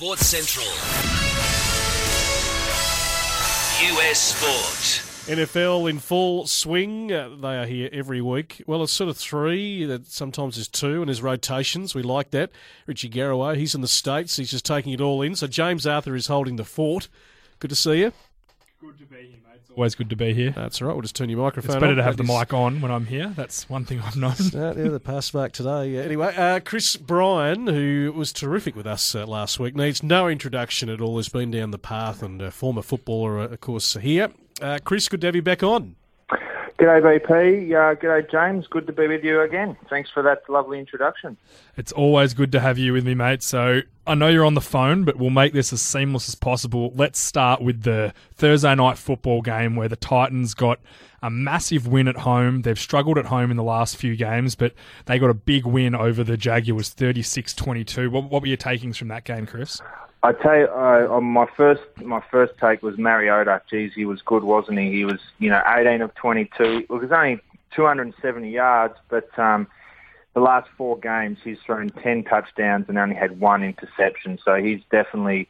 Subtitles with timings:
[0.00, 0.64] Sports Central.
[3.98, 5.36] US Sport.
[5.38, 7.12] NFL in full swing.
[7.12, 8.62] Uh, they are here every week.
[8.66, 9.84] Well, it's sort of three.
[9.84, 11.94] That sometimes there's two, and there's rotations.
[11.94, 12.50] We like that.
[12.86, 14.36] Richie Garraway, he's in the states.
[14.36, 15.36] He's just taking it all in.
[15.36, 17.08] So James Arthur is holding the fort.
[17.58, 18.14] Good to see you.
[18.80, 19.60] Good to be here, mate.
[19.60, 20.52] It's always good to be here.
[20.52, 20.94] That's all right.
[20.94, 21.70] We'll just turn your microphone.
[21.70, 21.96] It's better on.
[21.96, 23.28] to have That the is- mic on when I'm here.
[23.36, 24.54] That's one thing I've noticed.
[24.54, 25.90] Yeah, the pass back today.
[25.90, 26.00] Yeah.
[26.00, 30.88] Anyway, uh, Chris Bryan, who was terrific with us uh, last week, needs no introduction
[30.88, 31.18] at all.
[31.18, 34.30] Has been down the path and uh, former footballer, uh, of course, here.
[34.62, 35.96] Uh, Chris, good to have you back on.
[36.80, 37.72] G'day, BP.
[37.72, 38.66] Uh, g'day, James.
[38.66, 39.76] Good to be with you again.
[39.90, 41.36] Thanks for that lovely introduction.
[41.76, 43.42] It's always good to have you with me, mate.
[43.42, 46.90] So I know you're on the phone, but we'll make this as seamless as possible.
[46.96, 50.80] Let's start with the Thursday night football game where the Titans got
[51.20, 52.62] a massive win at home.
[52.62, 54.72] They've struggled at home in the last few games, but
[55.04, 58.10] they got a big win over the Jaguars 36 22.
[58.10, 59.82] What, what were your takings from that game, Chris?
[60.22, 63.62] I tell you, uh, my first my first take was Mariota.
[63.70, 64.90] Geez, he was good, wasn't he?
[64.90, 66.62] He was, you know, 18 of 22.
[66.62, 67.40] It was only
[67.74, 69.66] 270 yards, but um,
[70.34, 74.38] the last four games he's thrown 10 touchdowns and only had one interception.
[74.44, 75.48] So he's definitely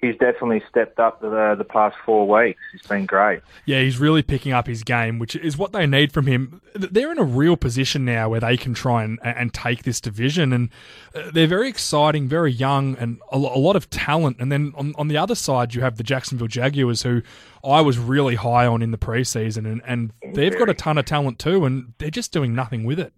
[0.00, 2.60] he's definitely stepped up the the past four weeks.
[2.72, 3.40] He's been great.
[3.64, 6.60] Yeah, he's really picking up his game, which is what they need from him.
[6.74, 10.52] They're in a real position now where they can try and, and take this division,
[10.52, 10.70] and
[11.14, 14.38] uh, they're very exciting, very young, and a, a lot of talent.
[14.40, 17.22] And then on, on the other side, you have the Jacksonville Jaguars, who
[17.64, 21.04] I was really high on in the preseason, and, and they've got a ton of
[21.04, 23.12] talent too, and they're just doing nothing with it.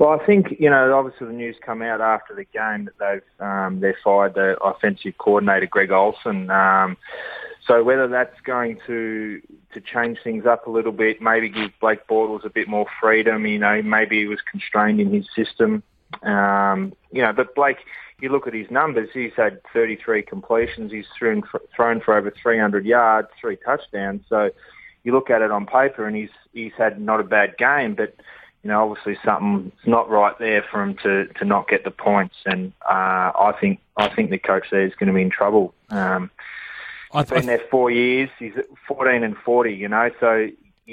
[0.00, 0.96] Well, I think you know.
[0.96, 5.18] Obviously, the news come out after the game that they've um, they fired the offensive
[5.18, 6.50] coordinator Greg Olson.
[6.50, 6.96] Um,
[7.66, 9.42] so whether that's going to
[9.74, 13.44] to change things up a little bit, maybe give Blake Bortles a bit more freedom.
[13.44, 15.82] You know, maybe he was constrained in his system.
[16.22, 17.76] Um, you know, but Blake,
[18.22, 19.10] you look at his numbers.
[19.12, 20.90] He's had 33 completions.
[20.92, 21.42] He's thrown
[21.76, 24.22] thrown for over 300 yards, three touchdowns.
[24.30, 24.48] So
[25.04, 28.14] you look at it on paper, and he's he's had not a bad game, but
[28.62, 32.36] you know, obviously something's not right there for him to, to not get the points,
[32.44, 35.74] and uh, I think I think the coach there is going to be in trouble.
[35.88, 36.30] Um,
[37.12, 38.28] I, been there four years.
[38.38, 38.52] He's
[38.86, 39.72] 14 and 40.
[39.72, 40.48] You know, so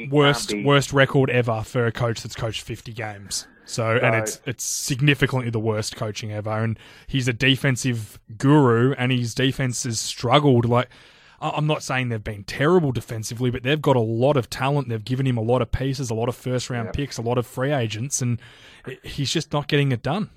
[0.10, 3.48] worst be- worst record ever for a coach that's coached 50 games.
[3.66, 9.12] So and it's it's significantly the worst coaching ever and he's a defensive guru and
[9.12, 10.88] his defense has struggled like
[11.40, 15.04] I'm not saying they've been terrible defensively but they've got a lot of talent they've
[15.04, 17.46] given him a lot of pieces a lot of first round picks a lot of
[17.46, 18.40] free agents and
[19.04, 20.30] he's just not getting it done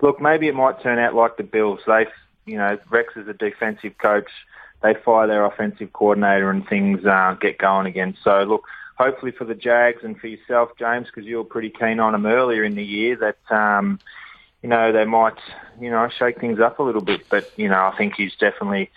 [0.00, 1.80] Look, maybe it might turn out like the Bills.
[1.86, 2.06] They,
[2.46, 4.30] you know, Rex is a defensive coach.
[4.82, 8.16] They fire their offensive coordinator and things uh, get going again.
[8.22, 8.64] So look,
[8.96, 12.26] hopefully for the Jags and for yourself, James, because you were pretty keen on them
[12.26, 13.98] earlier in the year, that um,
[14.62, 15.38] you know they might,
[15.80, 17.28] you know, shake things up a little bit.
[17.28, 18.90] But you know, I think he's definitely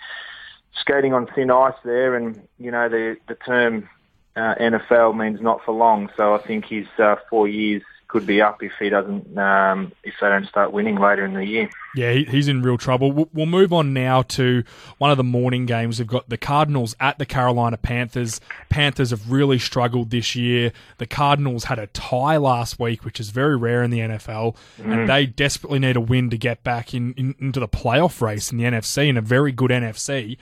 [0.80, 3.90] skating on thin ice there, and you know the the term
[4.36, 6.10] uh, NFL means not for long.
[6.16, 10.14] So I think his uh, four years could be up if he doesn't um, if
[10.20, 11.70] they don't start winning later in the year.
[11.96, 13.30] Yeah, he's in real trouble.
[13.34, 14.64] We'll, move on now to
[14.98, 16.00] one of the morning games.
[16.00, 18.40] We've got the Cardinals at the Carolina Panthers.
[18.70, 20.72] Panthers have really struggled this year.
[20.98, 25.10] The Cardinals had a tie last week, which is very rare in the NFL, and
[25.10, 28.58] they desperately need a win to get back in, in into the playoff race in
[28.58, 30.38] the NFC, in a very good NFC.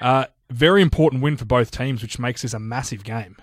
[0.00, 3.36] Uh, very important win for both teams, which makes this a massive game.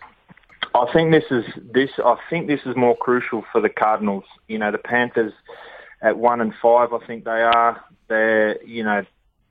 [0.74, 1.90] I think this is this.
[1.98, 4.24] I think this is more crucial for the Cardinals.
[4.48, 5.34] You know, the Panthers
[6.02, 6.94] at one and five.
[6.94, 7.84] I think they are.
[8.08, 9.04] They're you know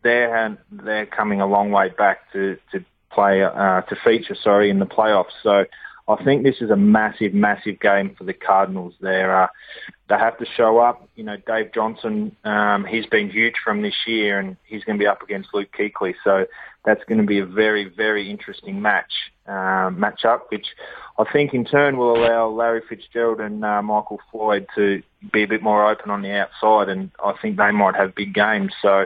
[0.02, 4.34] they're they're coming a long way back to to play uh, to feature.
[4.34, 5.32] Sorry, in the playoffs.
[5.42, 5.64] So
[6.08, 8.94] I think this is a massive, massive game for the Cardinals.
[9.00, 9.48] They're uh,
[10.08, 11.08] they have to show up.
[11.14, 12.34] You know, Dave Johnson.
[12.44, 15.68] Um, he's been huge from this year, and he's going to be up against Luke
[15.78, 16.14] Kuechly.
[16.24, 16.46] So
[16.84, 19.12] that's going to be a very, very interesting match
[19.46, 20.66] uh, match up, which
[21.18, 25.02] I think in turn will allow Larry Fitzgerald and uh, Michael Floyd to
[25.32, 28.32] be a bit more open on the outside, and I think they might have big
[28.32, 28.72] games.
[28.80, 29.04] So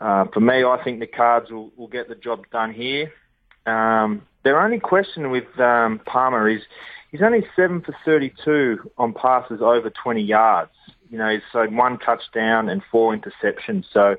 [0.00, 3.12] uh, for me, I think the Cards will, will get the job done here.
[3.66, 6.62] Um, their only question with um, Palmer is
[7.10, 10.72] he's only seven for 32 on passes over 20 yards.
[11.10, 13.84] You know, he's had one touchdown and four interceptions.
[13.92, 14.16] So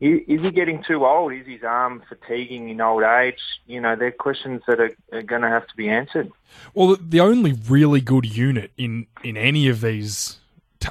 [0.00, 1.32] is he getting too old?
[1.32, 3.40] Is his arm fatiguing in old age?
[3.66, 6.30] You know, they're questions that are, are going to have to be answered.
[6.74, 10.38] Well, the only really good unit in in any of these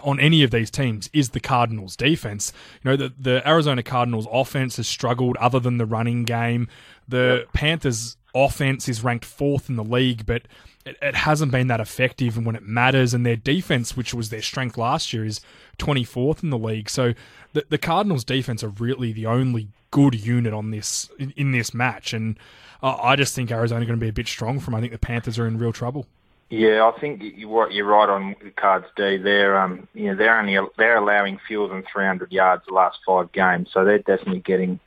[0.03, 2.53] on any of these teams is the Cardinals defense.
[2.83, 6.67] You know, the the Arizona Cardinals offense has struggled other than the running game.
[7.07, 10.43] The Panthers offense is ranked fourth in the league, but
[10.85, 13.13] it, it hasn't been that effective when it matters.
[13.13, 15.41] And their defense, which was their strength last year, is
[15.77, 16.89] 24th in the league.
[16.89, 17.13] So
[17.53, 21.73] the, the Cardinals' defense are really the only good unit on this in, in this
[21.73, 22.13] match.
[22.13, 22.37] And
[22.81, 24.75] uh, I just think Arizona going to be a bit strong from.
[24.75, 26.05] I think the Panthers are in real trouble.
[26.49, 29.17] Yeah, I think you're you're right on Cards D.
[29.17, 33.31] They're um, you know, they're only they're allowing fewer than 300 yards the last five
[33.31, 34.79] games, so they're definitely getting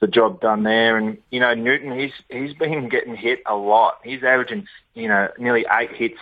[0.00, 0.96] the job done there.
[0.96, 3.98] And you know, Newton, he's he's been getting hit a lot.
[4.02, 6.18] He's averaging you know nearly eight hits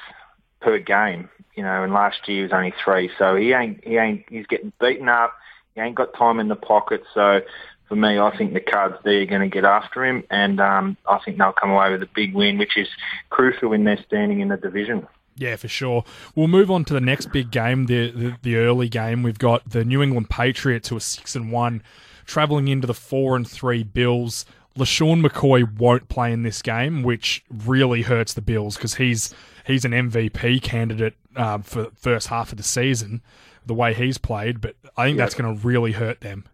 [0.61, 1.31] per game.
[1.55, 4.73] You know, and last year was only three, so he ain't he ain't he's getting
[4.79, 5.33] beaten up.
[5.75, 7.41] He ain't got time in the pocket, so
[7.89, 10.97] for me, I think the Cards there are going to get after him, and um,
[11.07, 12.89] I think they'll come away with a big win, which is
[13.31, 15.07] crucial in their standing in the division.
[15.37, 16.05] Yeah, for sure.
[16.35, 19.23] We'll move on to the next big game, the, the, the early game.
[19.23, 21.83] We've got the New England Patriots, who are six and one,
[22.27, 24.45] traveling into the four and three Bills.
[24.77, 29.35] LeSean McCoy won't play in this game, which really hurts the Bills because he's
[29.67, 33.23] he's an MVP candidate uh, for the first half of the season,
[33.65, 34.61] the way he's played.
[34.61, 36.45] But I think that's going to really hurt them.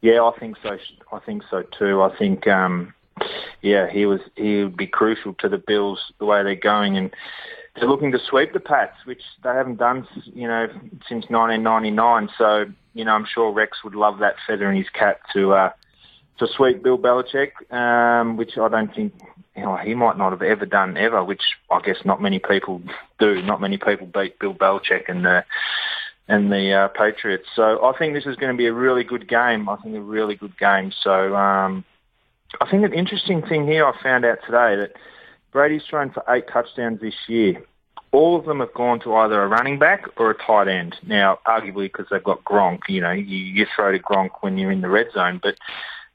[0.00, 0.78] Yeah, I think so.
[1.12, 2.02] I think so too.
[2.02, 2.94] I think, um,
[3.60, 7.10] yeah, he was he would be crucial to the Bills the way they're going, and
[7.76, 10.68] they're looking to sweep the Pats, which they haven't done, you know,
[11.08, 12.30] since 1999.
[12.38, 12.64] So,
[12.94, 15.70] you know, I'm sure Rex would love that feather in his cap to uh,
[16.38, 19.12] to sweep Bill Belichick, um, which I don't think
[19.56, 22.80] you know, he might not have ever done ever, which I guess not many people
[23.18, 23.42] do.
[23.42, 25.44] Not many people beat Bill Belichick in the
[26.30, 27.48] and the uh, Patriots.
[27.56, 29.68] So I think this is going to be a really good game.
[29.68, 30.92] I think a really good game.
[31.02, 31.84] So um,
[32.60, 34.92] I think an interesting thing here I found out today that
[35.52, 37.60] Brady's thrown for eight touchdowns this year.
[38.12, 40.94] All of them have gone to either a running back or a tight end.
[41.04, 44.72] Now, arguably because they've got Gronk, you know, you, you throw to Gronk when you're
[44.72, 45.56] in the red zone, but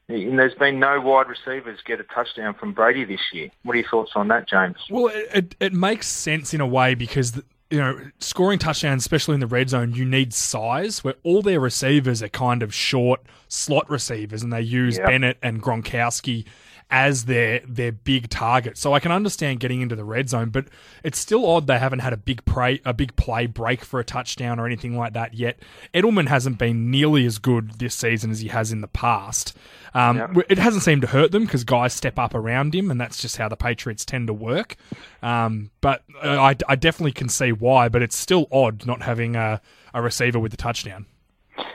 [0.08, 3.50] there's been no wide receivers get a touchdown from Brady this year.
[3.64, 4.76] What are your thoughts on that, James?
[4.88, 9.34] Well, it, it, it makes sense in a way because you know, scoring touchdowns, especially
[9.34, 11.02] in the red zone, you need size.
[11.02, 15.06] Where all their receivers are kind of short slot receivers, and they use yep.
[15.06, 16.44] Bennett and Gronkowski
[16.90, 18.78] as their their big target.
[18.78, 20.66] So I can understand getting into the red zone, but
[21.02, 24.04] it's still odd they haven't had a big play a big play break for a
[24.04, 25.58] touchdown or anything like that yet.
[25.92, 29.56] Edelman hasn't been nearly as good this season as he has in the past.
[29.94, 30.30] Um, yep.
[30.50, 33.38] It hasn't seemed to hurt them because guys step up around him, and that's just
[33.38, 34.76] how the Patriots tend to work.
[35.22, 39.62] Um, but I, I, definitely can see why, but it's still odd not having a,
[39.94, 41.06] a receiver with the touchdown.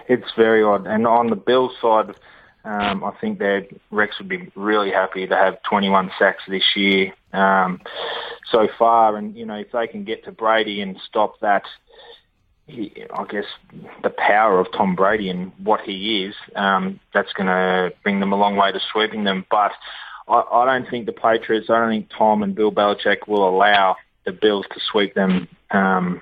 [0.07, 0.85] It's very odd.
[0.85, 2.13] And on the Bills side,
[2.63, 7.13] um, I think that Rex would be really happy to have 21 sacks this year
[7.33, 7.81] um,
[8.51, 9.17] so far.
[9.17, 11.63] And, you know, if they can get to Brady and stop that,
[12.69, 13.45] I guess,
[14.03, 18.31] the power of Tom Brady and what he is, um, that's going to bring them
[18.31, 19.45] a long way to sweeping them.
[19.49, 19.71] But
[20.27, 23.97] I, I don't think the Patriots, I don't think Tom and Bill Belichick will allow
[24.25, 26.21] the Bills to sweep them um,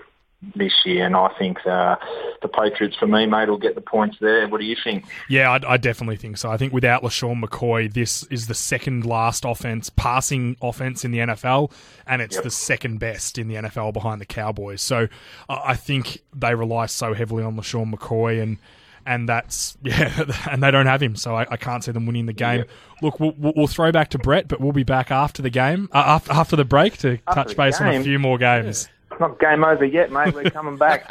[0.55, 1.97] this year, and I think uh,
[2.41, 4.47] the Patriots, for me, mate, will get the points there.
[4.47, 5.05] What do you think?
[5.27, 6.49] Yeah, I, I definitely think so.
[6.49, 11.19] I think without LeSean McCoy, this is the second last offense, passing offense in the
[11.19, 11.71] NFL,
[12.07, 12.43] and it's yep.
[12.45, 14.81] the second best in the NFL behind the Cowboys.
[14.81, 15.09] So
[15.49, 18.57] uh, I think they rely so heavily on LeSean McCoy, and
[19.05, 22.27] and that's yeah, and they don't have him, so I, I can't see them winning
[22.27, 22.59] the game.
[22.59, 22.69] Yep.
[23.01, 26.03] Look, we'll, we'll, throw back to Brett, but we'll be back after the game, uh,
[26.05, 27.87] after, after the break to after touch base game.
[27.87, 28.87] on a few more games.
[28.89, 30.33] Yeah not game over yet, mate.
[30.33, 31.09] We're coming back.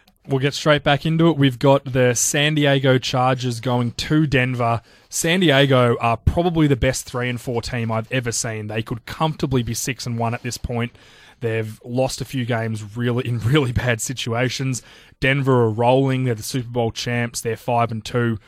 [0.28, 1.36] we'll get straight back into it.
[1.36, 4.82] We've got the San Diego Chargers going to Denver.
[5.08, 8.68] San Diego are probably the best three and four team I've ever seen.
[8.68, 10.92] They could comfortably be six and one at this point.
[11.40, 14.82] They've lost a few games really in really bad situations.
[15.20, 16.24] Denver are rolling.
[16.24, 17.40] They're the Super Bowl champs.
[17.40, 18.38] They're five and two.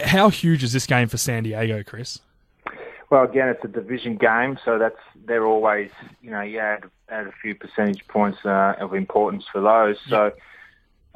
[0.00, 2.20] How huge is this game for San Diego, Chris?
[3.10, 7.26] Well, again, it's a division game, so that's they're always you know you add add
[7.26, 9.96] a few percentage points uh, of importance for those.
[10.08, 10.32] So,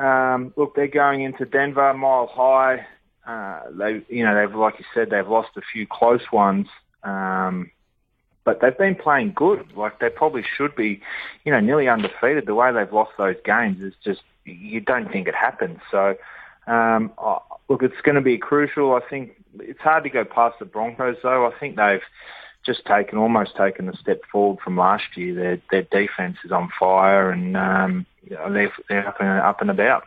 [0.02, 2.86] um, look, they're going into Denver, mile high.
[3.26, 6.66] Uh, they, you know, they've like you said, they've lost a few close ones,
[7.04, 7.70] um,
[8.44, 9.76] but they've been playing good.
[9.76, 11.02] Like they probably should be,
[11.44, 12.46] you know, nearly undefeated.
[12.46, 15.78] The way they've lost those games is just you don't think it happens.
[15.90, 16.16] So,
[16.66, 17.12] um,
[17.72, 18.94] look, it's going to be crucial.
[18.94, 21.46] I think it's hard to go past the Broncos, though.
[21.46, 22.02] I think they've
[22.64, 25.34] just taken almost taken a step forward from last year.
[25.34, 30.04] Their their defense is on fire, and um, they're they're up and up and about.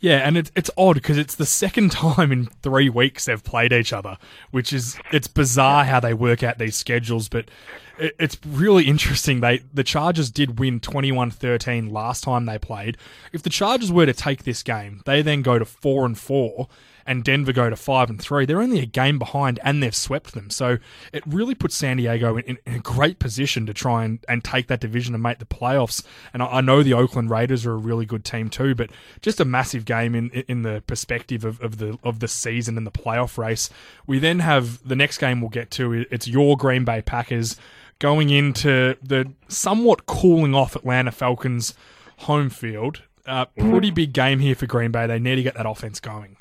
[0.00, 3.72] Yeah, and it's it's odd because it's the second time in three weeks they've played
[3.72, 4.16] each other,
[4.50, 7.28] which is it's bizarre how they work out these schedules.
[7.28, 7.50] But
[7.98, 9.40] it, it's really interesting.
[9.40, 12.96] They the Chargers did win 21-13 last time they played.
[13.32, 16.68] If the Chargers were to take this game, they then go to four and four,
[17.06, 18.46] and Denver go to five and three.
[18.46, 20.50] They're only a game behind, and they've swept them.
[20.50, 20.78] So
[21.12, 24.68] it really puts San Diego in, in a great position to try and, and take
[24.68, 26.04] that division and make the playoffs.
[26.32, 28.90] And I, I know the Oakland Raiders are a really good team too, but
[29.22, 32.86] just a massive game in in the perspective of, of the of the season and
[32.86, 33.70] the playoff race.
[34.06, 36.06] We then have the next game we'll get to.
[36.10, 37.56] It's your Green Bay Packers
[37.98, 41.74] going into the somewhat cooling off Atlanta Falcons
[42.18, 43.02] home field.
[43.26, 45.06] Uh, pretty big game here for Green Bay.
[45.06, 46.36] They need to get that offense going.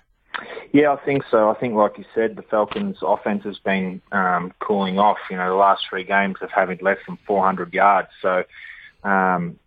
[0.74, 1.51] Yeah, I think so.
[1.51, 5.20] I think, like you said, the Falcons' offense has been um, cooling off.
[5.30, 8.08] You know, the last three games of having less than 400 yards.
[8.24, 8.44] So
[9.03, 9.60] um,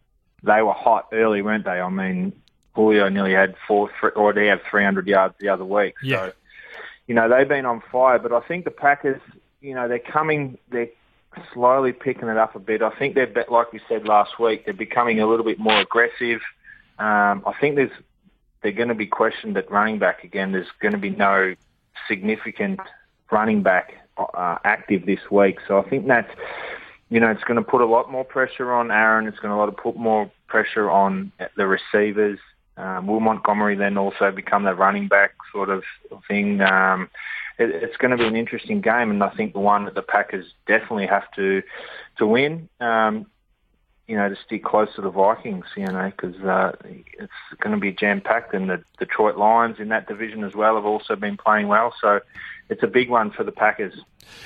[0.43, 1.81] they were hot early, weren't they?
[1.81, 2.33] I mean,
[2.75, 5.95] Julio nearly had four, or they had 300 yards the other week.
[6.03, 6.27] Yeah.
[6.27, 6.33] So,
[7.07, 8.19] you know, they've been on fire.
[8.19, 9.21] But I think the Packers,
[9.61, 10.91] you know, they're coming, they're
[11.55, 12.83] slowly picking it up a bit.
[12.83, 16.41] I think they're, like we said last week, they're becoming a little bit more aggressive.
[16.99, 17.93] Um, I think there's
[18.67, 20.51] they're going to be questioned at running back again.
[20.51, 21.55] There's going to be no
[22.09, 22.81] significant
[23.31, 26.33] running back uh, active this week, so I think that's
[27.09, 29.29] you know it's going to put a lot more pressure on Aaron.
[29.29, 32.41] It's going to a lot of put more pressure on the receivers.
[32.77, 35.85] Um, will Montgomery then also become the running back sort of
[36.27, 36.61] thing?
[36.61, 37.09] Um,
[37.61, 40.03] it, it's going to be an interesting game, and I think the one that the
[40.03, 41.63] Packers definitely have to
[42.19, 42.69] to win.
[42.81, 43.27] Um,
[44.09, 47.81] you know, to stick close to the Vikings, you know, because uh, it's going to
[47.81, 51.37] be jam packed, and the Detroit Lions in that division as well have also been
[51.37, 51.93] playing well.
[52.01, 52.21] So
[52.69, 53.95] it's a big one for the Packers.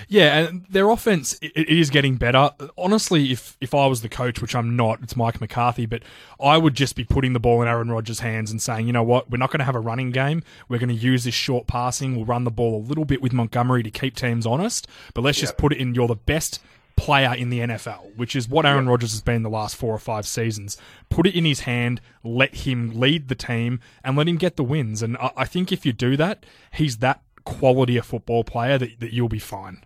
[0.09, 2.51] Yeah, and their offense it, it is getting better.
[2.77, 6.03] Honestly, if if I was the coach, which I'm not, it's Mike McCarthy, but
[6.43, 9.03] I would just be putting the ball in Aaron Rodgers' hands and saying, you know
[9.03, 10.43] what, we're not going to have a running game.
[10.69, 12.17] We're going to use this short passing.
[12.17, 15.39] We'll run the ball a little bit with Montgomery to keep teams honest, but let's
[15.39, 15.95] just put it in.
[15.95, 16.61] You're the best
[17.01, 19.99] player in the NFL, which is what Aaron Rodgers has been the last four or
[19.99, 20.77] five seasons.
[21.09, 24.63] Put it in his hand, let him lead the team, and let him get the
[24.63, 25.03] wins.
[25.03, 29.01] And I, I think if you do that, he's that quality a football player that,
[29.01, 29.83] that you'll be fine.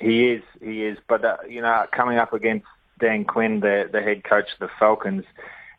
[0.00, 0.98] He is, he is.
[1.08, 2.66] But, uh, you know, coming up against
[2.98, 5.24] Dan Quinn, the, the head coach of the Falcons,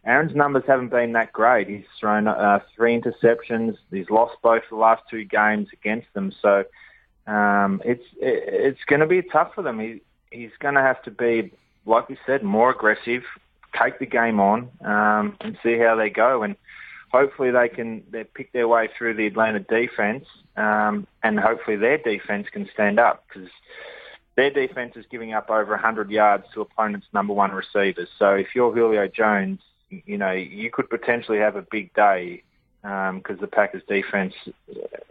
[0.05, 1.67] Aaron's numbers haven't been that great.
[1.67, 3.75] He's thrown uh, three interceptions.
[3.91, 6.31] He's lost both the last two games against them.
[6.41, 6.63] So
[7.27, 9.81] um, it's it's going to be tough for them.
[9.81, 11.51] He, he's going to have to be,
[11.85, 13.23] like we said, more aggressive,
[13.81, 16.43] take the game on, um, and see how they go.
[16.43, 16.55] And
[17.11, 21.97] hopefully they can they pick their way through the Atlanta defense, um, and hopefully their
[21.97, 23.49] defense can stand up because
[24.35, 28.09] their defense is giving up over 100 yards to opponents' number one receivers.
[28.19, 32.43] So if you're Julio Jones, you know you could potentially have a big day
[32.87, 34.33] because um, the Packers defense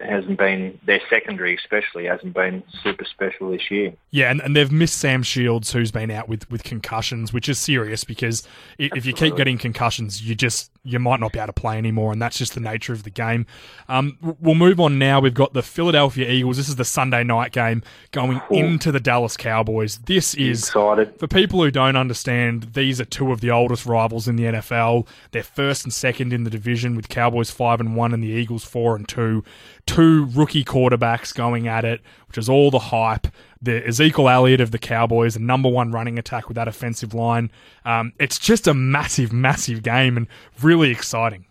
[0.00, 3.92] hasn't been their secondary especially hasn't been super special this year.
[4.10, 7.58] Yeah, and, and they've missed Sam Shields who's been out with, with concussions, which is
[7.58, 11.52] serious because if you keep getting concussions, you just you might not be able to
[11.52, 13.44] play anymore, and that's just the nature of the game.
[13.88, 15.20] Um, we'll move on now.
[15.20, 16.56] We've got the Philadelphia Eagles.
[16.56, 19.98] This is the Sunday night game going into the Dallas Cowboys.
[19.98, 22.74] This is excited for people who don't understand.
[22.74, 25.06] These are two of the oldest rivals in the NFL.
[25.32, 28.64] They're first and second in the division, with Cowboys five and one and the Eagles
[28.64, 29.44] four and two.
[29.86, 33.28] Two rookie quarterbacks going at it, which is all the hype
[33.66, 37.50] the Ezekiel Elliott of the Cowboys, the number one running attack with that offensive line.
[37.84, 40.26] Um, it's just a massive, massive game and
[40.62, 41.46] really exciting.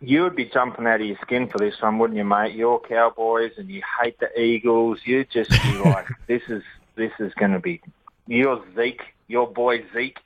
[0.00, 2.54] You would be jumping out of your skin for this one, wouldn't you, mate?
[2.54, 5.00] You're Cowboys and you hate the Eagles.
[5.04, 6.62] You just be like, this is
[6.96, 7.80] this is going to be.
[8.26, 10.18] You're Zeke, your boy Zeke.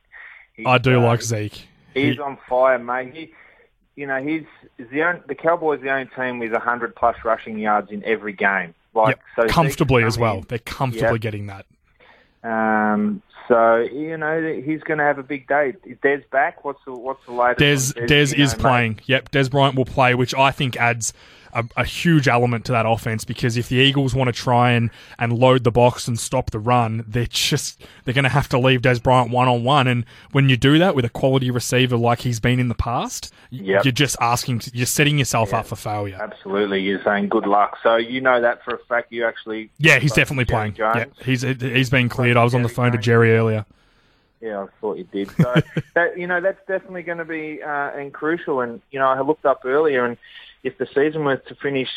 [0.55, 1.67] He's, I do uh, like Zeke.
[1.95, 3.15] He's he, on fire, mate.
[3.15, 3.33] He,
[3.97, 4.45] you know, he's
[4.79, 8.75] the only, the Cowboys the only team with hundred plus rushing yards in every game.
[8.95, 9.47] Like yep.
[9.47, 10.39] so comfortably as well.
[10.39, 10.47] In.
[10.49, 11.21] They're comfortably yep.
[11.21, 11.67] getting that.
[12.43, 15.75] Um, so you know he's going to have a big day.
[15.85, 16.65] Is Dez back?
[16.65, 17.97] What's the what's the latest?
[17.97, 18.93] Dez Dez, Dez is know, playing.
[18.93, 19.09] Mate?
[19.09, 21.13] Yep, Dez Bryant will play, which I think adds
[21.53, 24.91] a, a, huge element to that offense because if the Eagles want to try and,
[25.19, 28.59] and load the box and stop the run, they're just they're going to have to
[28.59, 29.87] leave Dez Bryant one on one.
[29.87, 33.33] And when you do that with a quality receiver like he's been in the past,
[33.51, 33.85] yep.
[33.85, 35.61] you're just asking, you're setting yourself yep.
[35.61, 36.19] up for failure.
[36.21, 37.79] Absolutely, you're saying good luck.
[37.83, 39.13] So you know that for a fact.
[39.13, 40.77] You actually yeah, he's definitely playing.
[40.79, 42.37] Yeah, he's he's been cleared.
[42.37, 43.65] I was on the phone to Jerry earlier.
[44.41, 45.31] Yeah, I thought you did.
[45.33, 45.55] So
[45.95, 48.61] that you know that's definitely going to be uh, and crucial.
[48.61, 50.17] And you know I looked up earlier and
[50.63, 51.89] if the season was to finish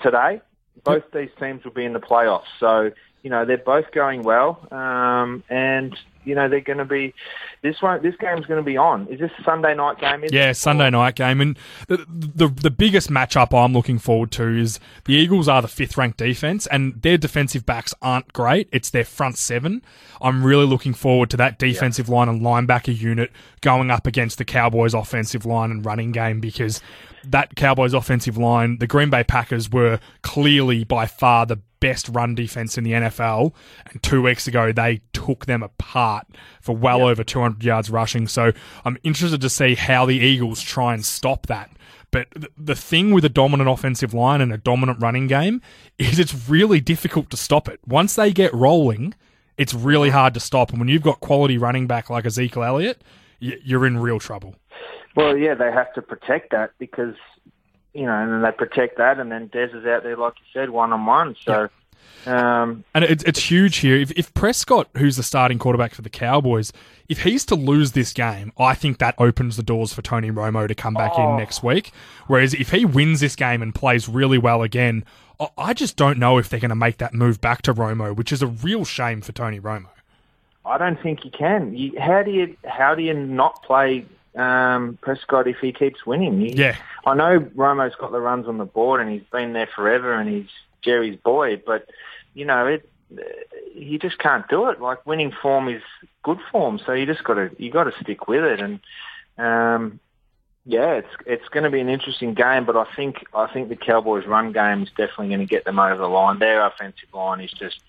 [0.00, 0.40] today,
[0.82, 2.50] both these teams will be in the playoffs.
[2.58, 2.90] So,
[3.22, 4.66] you know, they're both going well.
[4.70, 7.14] Um, and, you know they're going to be
[7.62, 8.02] this one.
[8.02, 9.06] This game's going to be on.
[9.08, 10.24] Is this a Sunday night game?
[10.24, 10.52] Is Yeah?
[10.52, 15.14] Sunday night game, and the, the the biggest matchup I'm looking forward to is the
[15.14, 18.68] Eagles are the fifth ranked defense, and their defensive backs aren't great.
[18.72, 19.82] It's their front seven.
[20.20, 24.44] I'm really looking forward to that defensive line and linebacker unit going up against the
[24.44, 26.80] Cowboys' offensive line and running game because
[27.26, 32.34] that Cowboys' offensive line, the Green Bay Packers were clearly by far the best run
[32.34, 33.52] defense in the NFL,
[33.86, 36.26] and two weeks ago they took them apart
[36.60, 38.26] for well over 200 yards rushing.
[38.28, 38.52] So
[38.84, 41.70] I'm interested to see how the Eagles try and stop that.
[42.10, 45.60] But the thing with a dominant offensive line and a dominant running game
[45.98, 47.80] is it's really difficult to stop it.
[47.86, 49.14] Once they get rolling,
[49.58, 50.70] it's really hard to stop.
[50.70, 53.02] And when you've got quality running back like Ezekiel Elliott,
[53.40, 54.54] you're in real trouble.
[55.16, 57.14] Well, yeah, they have to protect that because
[57.94, 60.46] you know, and then they protect that, and then Dez is out there, like you
[60.52, 61.36] said, one on one.
[61.44, 61.68] So.
[62.26, 63.96] Um, And it's, it's huge here.
[63.96, 66.72] If, if Prescott, who's the starting quarterback for the Cowboys,
[67.08, 70.66] if he's to lose this game, I think that opens the doors for Tony Romo
[70.66, 71.30] to come back Oh.
[71.32, 71.92] in next week.
[72.26, 75.04] Whereas if he wins this game and plays really well again,
[75.58, 78.32] I- just don't know if they're going to make that move back to Romo, which
[78.32, 79.86] is a real shame for Tony Romo.
[80.64, 81.76] I don't think you can.
[81.76, 86.40] You, how do you how do you not play um, Prescott if he keeps winning?
[86.40, 86.76] You- Yeah.
[87.04, 90.26] I know Romo's got the runs on the board and he's been there forever and
[90.30, 90.48] he's
[90.84, 91.88] Jerry's boy, but
[92.34, 92.88] you know it.
[93.74, 94.80] You just can't do it.
[94.80, 95.82] Like winning form is
[96.22, 98.60] good form, so you just got to you got to stick with it.
[98.60, 98.80] And
[99.38, 100.00] um,
[100.66, 103.76] yeah, it's it's going to be an interesting game, but I think I think the
[103.76, 106.38] Cowboys' run game is definitely going to get them over the line.
[106.38, 107.80] Their offensive line is just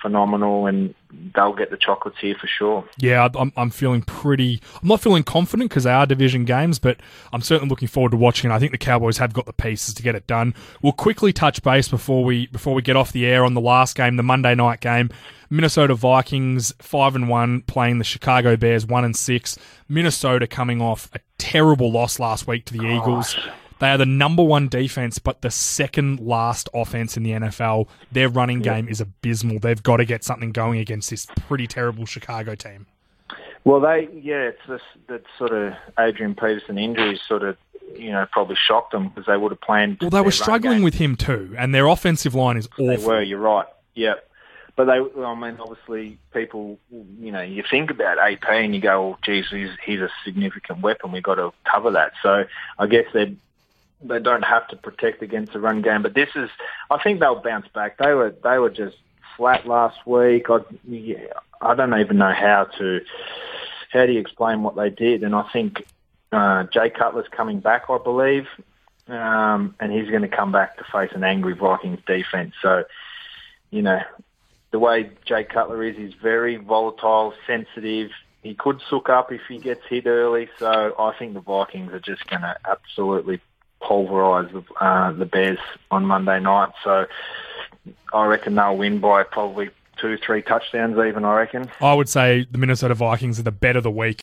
[0.00, 0.94] phenomenal, and
[1.34, 2.84] they'll get the chocolates here for sure.
[2.98, 4.60] Yeah, I'm, I'm feeling pretty.
[4.82, 6.98] I'm not feeling confident because they are division games, but
[7.32, 8.50] I'm certainly looking forward to watching.
[8.50, 8.54] it.
[8.54, 10.54] I think the Cowboys have got the pieces to get it done.
[10.82, 13.96] We'll quickly touch base before we before we get off the air on the last
[13.96, 15.10] game, the Monday night game.
[15.52, 19.58] Minnesota Vikings five and one playing the Chicago Bears one and six.
[19.88, 23.36] Minnesota coming off a terrible loss last week to the Eagles.
[23.80, 27.88] They are the number one defense, but the second last offense in the NFL.
[28.12, 29.58] Their running game is abysmal.
[29.58, 32.86] They've got to get something going against this pretty terrible Chicago team.
[33.64, 37.56] Well, they yeah, it's this that sort of Adrian Peterson injuries sort of
[37.96, 39.98] you know probably shocked them because they would have planned.
[40.00, 42.86] Well, they were struggling with him too, and their offensive line is awful.
[42.86, 43.22] They were.
[43.22, 43.66] You're right.
[43.94, 44.26] Yep.
[44.76, 49.10] But they, I mean, obviously, people, you know, you think about AP and you go,
[49.10, 51.12] "Oh, geez, he's, he's a significant weapon.
[51.12, 52.44] We've got to cover that." So
[52.78, 53.36] I guess they
[54.02, 56.02] they don't have to protect against the run game.
[56.02, 56.48] But this is,
[56.90, 57.98] I think they'll bounce back.
[57.98, 58.96] They were they were just
[59.36, 60.46] flat last week.
[60.48, 60.60] I
[61.60, 63.00] I don't even know how to
[63.92, 65.22] how do you explain what they did.
[65.22, 65.86] And I think
[66.32, 68.46] uh, Jay Cutler's coming back, I believe,
[69.08, 72.54] um, and he's going to come back to face an angry Vikings defense.
[72.62, 72.84] So
[73.70, 74.00] you know,
[74.70, 78.10] the way Jay Cutler is, he's very volatile, sensitive.
[78.42, 80.48] He could sook up if he gets hit early.
[80.58, 83.40] So I think the Vikings are just going to absolutely
[83.82, 85.58] pulverise uh, the Bears
[85.90, 86.70] on Monday night.
[86.84, 87.06] So
[88.12, 91.70] I reckon they'll win by probably two, three touchdowns even, I reckon.
[91.80, 94.18] I would say the Minnesota Vikings are the bet of the week.